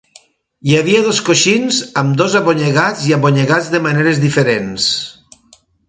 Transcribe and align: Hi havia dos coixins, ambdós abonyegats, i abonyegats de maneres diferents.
Hi 0.69 0.77
havia 0.77 1.01
dos 1.07 1.19
coixins, 1.27 1.83
ambdós 2.03 2.39
abonyegats, 2.41 3.05
i 3.11 3.17
abonyegats 3.19 3.71
de 3.77 3.83
maneres 3.89 4.27
diferents. 4.27 4.93